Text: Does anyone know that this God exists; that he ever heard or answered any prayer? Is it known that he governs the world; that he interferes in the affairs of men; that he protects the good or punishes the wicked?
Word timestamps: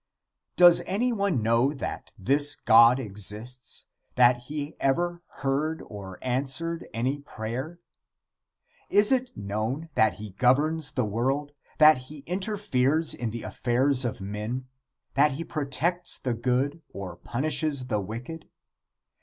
Does 0.55 0.81
anyone 0.87 1.43
know 1.43 1.75
that 1.75 2.11
this 2.17 2.55
God 2.55 2.99
exists; 2.99 3.85
that 4.15 4.35
he 4.49 4.75
ever 4.79 5.21
heard 5.41 5.83
or 5.85 6.17
answered 6.23 6.87
any 6.91 7.19
prayer? 7.19 7.79
Is 8.89 9.11
it 9.11 9.37
known 9.37 9.89
that 9.93 10.15
he 10.15 10.31
governs 10.31 10.93
the 10.93 11.05
world; 11.05 11.51
that 11.77 11.99
he 12.09 12.21
interferes 12.21 13.13
in 13.13 13.29
the 13.29 13.43
affairs 13.43 14.03
of 14.03 14.21
men; 14.21 14.67
that 15.13 15.33
he 15.33 15.43
protects 15.43 16.17
the 16.17 16.33
good 16.33 16.81
or 16.91 17.15
punishes 17.17 17.85
the 17.85 18.01
wicked? 18.01 18.49